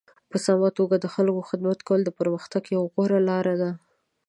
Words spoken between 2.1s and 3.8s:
پرمختګ یوه غوره لاره ده.